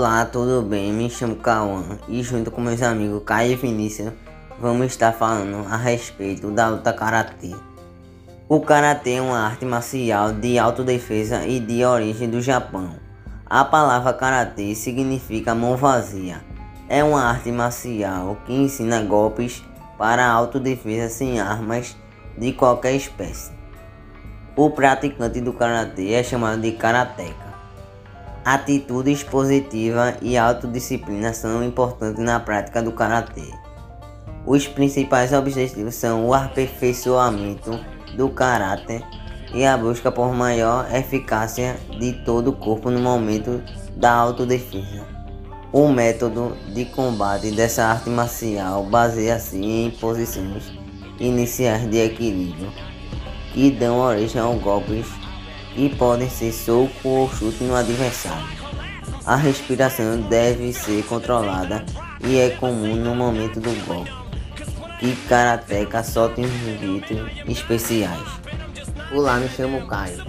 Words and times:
Olá, 0.00 0.24
tudo 0.24 0.62
bem? 0.62 0.92
Me 0.92 1.10
chamo 1.10 1.34
Cauã 1.34 1.82
e 2.06 2.22
junto 2.22 2.52
com 2.52 2.60
meus 2.60 2.80
amigos 2.82 3.20
Caio 3.26 3.54
e 3.54 3.56
Vinícius 3.56 4.12
vamos 4.60 4.86
estar 4.86 5.10
falando 5.10 5.66
a 5.68 5.76
respeito 5.76 6.52
da 6.52 6.68
luta 6.68 6.92
karatê. 6.92 7.52
O 8.48 8.60
karatê 8.60 9.14
é 9.14 9.20
uma 9.20 9.40
arte 9.40 9.64
marcial 9.64 10.32
de 10.32 10.56
autodefesa 10.56 11.44
e 11.44 11.58
de 11.58 11.84
origem 11.84 12.30
do 12.30 12.40
Japão. 12.40 12.94
A 13.44 13.64
palavra 13.64 14.12
karatê 14.12 14.72
significa 14.76 15.52
mão 15.52 15.76
vazia. 15.76 16.44
É 16.88 17.02
uma 17.02 17.24
arte 17.24 17.50
marcial 17.50 18.36
que 18.46 18.52
ensina 18.52 19.02
golpes 19.02 19.64
para 19.98 20.24
autodefesa 20.24 21.08
sem 21.08 21.40
armas 21.40 21.96
de 22.38 22.52
qualquer 22.52 22.94
espécie. 22.94 23.50
O 24.54 24.70
praticante 24.70 25.40
do 25.40 25.52
karatê 25.52 26.12
é 26.12 26.22
chamado 26.22 26.62
de 26.62 26.70
karateka. 26.70 27.47
Atitudes 28.44 29.22
positiva 29.22 30.16
e 30.22 30.36
autodisciplina 30.36 31.32
são 31.32 31.62
importantes 31.62 32.22
na 32.22 32.40
prática 32.40 32.82
do 32.82 32.92
karatê. 32.92 33.52
Os 34.46 34.66
principais 34.66 35.32
objetivos 35.32 35.94
são 35.94 36.26
o 36.26 36.32
aperfeiçoamento 36.32 37.78
do 38.16 38.30
caráter 38.30 39.02
e 39.52 39.64
a 39.64 39.76
busca 39.76 40.10
por 40.10 40.32
maior 40.32 40.88
eficácia 40.94 41.76
de 41.98 42.12
todo 42.24 42.48
o 42.48 42.56
corpo 42.56 42.90
no 42.90 43.00
momento 43.00 43.62
da 43.96 44.12
autodefesa. 44.12 45.06
O 45.70 45.88
método 45.88 46.56
de 46.72 46.86
combate 46.86 47.50
dessa 47.50 47.84
arte 47.84 48.08
marcial 48.08 48.84
baseia-se 48.84 49.58
em 49.58 49.90
posições 49.90 50.72
iniciais 51.20 51.88
de 51.90 51.98
equilíbrio 51.98 52.72
que 53.52 53.70
dão 53.70 53.98
origem 53.98 54.40
a 54.40 54.46
golpes 54.46 55.06
e 55.76 55.88
podem 55.88 56.28
ser 56.28 56.52
soco 56.52 57.08
ou 57.08 57.30
chute 57.30 57.64
no 57.64 57.74
adversário. 57.74 58.46
A 59.24 59.36
respiração 59.36 60.20
deve 60.22 60.72
ser 60.72 61.04
controlada 61.04 61.84
e 62.24 62.38
é 62.38 62.50
comum 62.50 62.96
no 62.96 63.14
momento 63.14 63.60
do 63.60 63.70
golpe, 63.86 64.10
que 64.98 65.14
karateka 65.28 66.02
solta 66.02 66.40
gritos 66.40 67.18
especiais. 67.46 68.26
Me 69.12 69.48
chamo 69.48 69.86
Caio. 69.86 70.24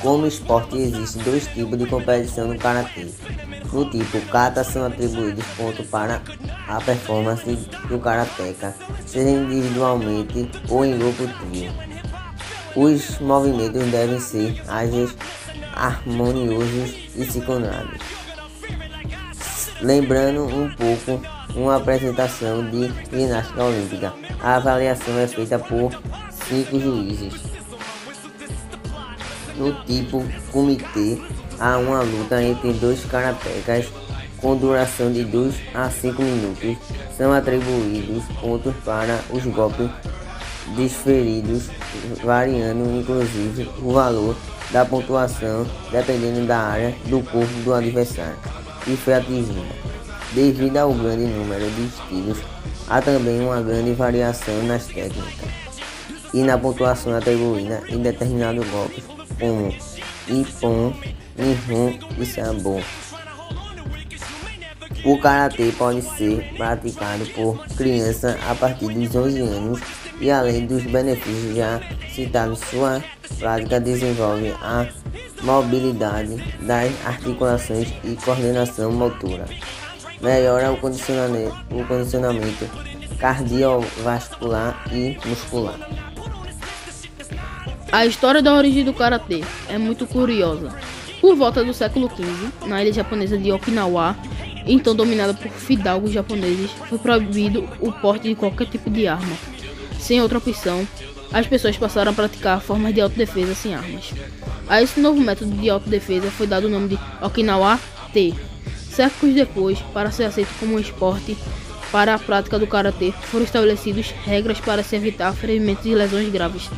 Como 0.00 0.26
esporte 0.26 0.76
existem 0.76 1.22
dois 1.22 1.46
tipos 1.46 1.78
de 1.78 1.86
competição 1.86 2.48
no 2.48 2.58
karatê. 2.58 3.08
No 3.72 3.90
tipo 3.90 4.20
kata 4.26 4.62
são 4.62 4.86
atribuídos 4.86 5.44
pontos 5.56 5.86
para 5.86 6.20
a 6.68 6.80
performance 6.80 7.56
do 7.88 7.98
karateka, 7.98 8.74
seja 9.06 9.30
individualmente 9.30 10.48
ou 10.68 10.84
em 10.84 10.96
grupo 10.96 11.26
trio. 11.26 11.72
Os 12.76 13.18
movimentos 13.20 13.84
devem 13.90 14.18
ser 14.18 14.62
ágeis, 14.68 15.14
harmoniosos 15.74 16.94
e 17.14 17.24
sincronizados. 17.24 18.00
Lembrando 19.80 20.44
um 20.44 20.68
pouco 20.74 21.22
uma 21.54 21.76
apresentação 21.76 22.68
de 22.70 22.92
ginástica 23.12 23.62
olímpica. 23.62 24.12
A 24.40 24.56
avaliação 24.56 25.18
é 25.18 25.26
feita 25.26 25.58
por 25.58 25.92
cinco 26.30 26.80
juízes. 26.80 27.34
No 29.56 29.72
tipo 29.84 30.24
comitê, 30.50 31.18
há 31.60 31.78
uma 31.78 32.02
luta 32.02 32.42
entre 32.42 32.72
dois 32.72 33.04
karatecas 33.04 33.86
com 34.44 34.56
duração 34.56 35.10
de 35.10 35.24
2 35.24 35.54
a 35.74 35.88
5 35.88 36.20
minutos. 36.22 36.76
São 37.16 37.32
atribuídos 37.32 38.24
pontos 38.40 38.74
para 38.84 39.18
os 39.30 39.42
golpes 39.46 39.88
desferidos, 40.76 41.68
variando 42.22 43.00
inclusive 43.00 43.68
o 43.82 43.92
valor 43.92 44.36
da 44.70 44.84
pontuação 44.84 45.66
dependendo 45.90 46.46
da 46.46 46.58
área 46.58 46.94
do 47.06 47.20
corpo 47.22 47.52
do 47.64 47.74
adversário 47.74 48.36
que 48.84 48.96
foi 48.96 49.14
atingida. 49.14 49.84
Devido 50.32 50.76
ao 50.76 50.92
grande 50.92 51.24
número 51.24 51.70
de 51.70 51.86
estilos, 51.86 52.38
há 52.88 53.00
também 53.00 53.40
uma 53.40 53.60
grande 53.62 53.92
variação 53.92 54.62
nas 54.64 54.86
técnicas 54.86 55.48
e 56.32 56.42
na 56.42 56.58
pontuação 56.58 57.16
atribuída 57.16 57.82
em 57.88 57.98
determinados 57.98 58.66
golpes, 58.68 59.04
como 59.38 59.72
Ippon, 60.28 60.92
Nihon 61.36 61.98
e 62.18 62.26
Sambo. 62.26 62.82
O 65.04 65.18
karatê 65.18 65.70
pode 65.76 66.00
ser 66.00 66.54
praticado 66.56 67.26
por 67.34 67.58
crianças 67.76 68.36
a 68.48 68.54
partir 68.54 68.88
dos 68.88 69.14
11 69.14 69.40
anos 69.40 69.80
e 70.18 70.30
além 70.30 70.66
dos 70.66 70.82
benefícios 70.84 71.54
já 71.54 71.80
citados, 72.10 72.60
sua 72.60 73.04
prática 73.38 73.78
desenvolve 73.78 74.54
a 74.62 74.86
mobilidade 75.42 76.36
das 76.62 76.90
articulações 77.04 77.92
e 78.02 78.16
coordenação 78.24 78.90
motora. 78.92 79.44
Melhora 80.22 80.72
o 80.72 80.76
condicionamento, 80.78 81.54
o 81.70 81.84
condicionamento 81.84 82.66
cardiovascular 83.18 84.84
e 84.90 85.18
muscular. 85.26 85.78
A 87.92 88.06
história 88.06 88.42
da 88.42 88.54
origem 88.54 88.84
do 88.84 88.94
karatê 88.94 89.44
é 89.68 89.76
muito 89.76 90.06
curiosa. 90.06 90.72
Por 91.20 91.36
volta 91.36 91.64
do 91.64 91.72
século 91.72 92.10
XV, 92.10 92.68
na 92.68 92.82
ilha 92.82 92.92
japonesa 92.92 93.38
de 93.38 93.50
Okinawa, 93.52 94.16
então 94.66 94.94
dominada 94.94 95.34
por 95.34 95.50
fidalgos 95.50 96.12
japoneses, 96.12 96.70
foi 96.88 96.98
proibido 96.98 97.68
o 97.80 97.92
porte 97.92 98.28
de 98.28 98.34
qualquer 98.34 98.66
tipo 98.66 98.90
de 98.90 99.06
arma 99.06 99.36
sem 100.04 100.20
outra 100.20 100.36
opção, 100.36 100.86
as 101.32 101.46
pessoas 101.46 101.78
passaram 101.78 102.12
a 102.12 102.14
praticar 102.14 102.60
formas 102.60 102.92
de 102.92 103.00
autodefesa 103.00 103.54
sem 103.54 103.74
armas. 103.74 104.12
A 104.68 104.82
esse 104.82 105.00
novo 105.00 105.18
método 105.18 105.50
de 105.52 105.70
autodefesa 105.70 106.30
foi 106.30 106.46
dado 106.46 106.66
o 106.66 106.70
nome 106.70 106.88
de 106.88 106.98
Okinawa 107.22 107.80
T. 108.12 108.34
Séculos 108.90 109.34
depois, 109.34 109.78
para 109.94 110.10
ser 110.10 110.24
aceito 110.24 110.50
como 110.60 110.74
um 110.74 110.78
esporte 110.78 111.38
para 111.90 112.14
a 112.14 112.18
prática 112.18 112.58
do 112.58 112.66
karatê, 112.66 113.12
foram 113.12 113.46
estabelecidas 113.46 114.10
regras 114.26 114.60
para 114.60 114.82
se 114.82 114.94
evitar 114.94 115.32
ferimentos 115.32 115.86
e 115.86 115.94
lesões 115.94 116.30
graves. 116.30 116.68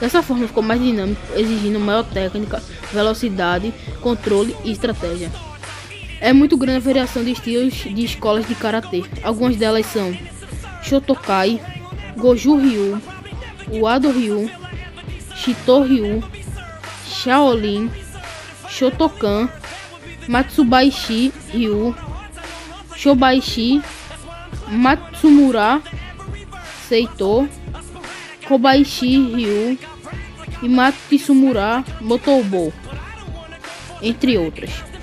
Dessa 0.00 0.22
forma 0.22 0.46
ficou 0.46 0.62
mais 0.62 0.80
dinâmico, 0.80 1.20
exigindo 1.36 1.78
maior 1.78 2.04
técnica, 2.04 2.62
velocidade, 2.94 3.74
controle 4.00 4.56
e 4.64 4.72
estratégia. 4.72 5.30
É 6.24 6.32
muito 6.32 6.56
grande 6.56 6.78
a 6.78 6.80
variação 6.80 7.22
de 7.22 7.32
estilos 7.32 7.74
de 7.74 8.02
escolas 8.02 8.48
de 8.48 8.54
karatê. 8.54 9.04
Algumas 9.22 9.56
delas 9.56 9.84
são 9.84 10.10
Shotokai, 10.82 11.60
Goju 12.16 12.56
Ryu, 12.56 12.98
Wado 13.78 14.10
Ryu, 14.10 14.50
Shito 15.36 15.82
Ryu, 15.82 16.24
Shaolin, 17.06 17.90
Shotokan, 18.70 19.50
Matsubaishi 20.26 21.30
Ryu, 21.52 21.94
Shobaishi, 22.96 23.82
Matsumura 24.68 25.82
Seito, 26.88 27.46
Kobaishi 28.48 29.30
Ryu 29.30 29.78
e 30.62 30.68
Matsumura 30.70 31.84
Motobo, 32.00 32.72
entre 34.00 34.38
outras. 34.38 34.93